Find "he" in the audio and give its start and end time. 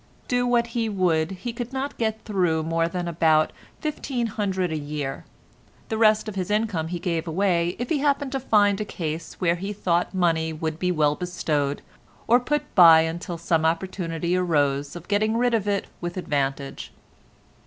0.73-0.89, 1.29-1.53, 6.87-6.97, 7.89-7.99, 9.57-9.71